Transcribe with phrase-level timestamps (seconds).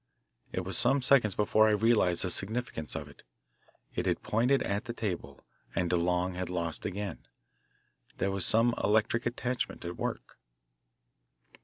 [0.51, 3.21] It was some seconds before I realised the significance of it.
[3.93, 5.41] It had pointed at the table
[5.75, 7.27] and DeLong had lost again.
[8.17, 10.39] There was some electric attachment at work.